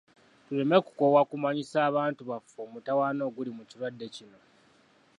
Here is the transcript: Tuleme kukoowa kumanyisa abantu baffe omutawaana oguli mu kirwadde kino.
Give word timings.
Tuleme 0.49 0.77
kukoowa 0.85 1.21
kumanyisa 1.29 1.77
abantu 1.89 2.21
baffe 2.29 2.59
omutawaana 2.65 3.21
oguli 3.29 3.51
mu 3.57 3.63
kirwadde 3.69 4.07
kino. 4.15 4.39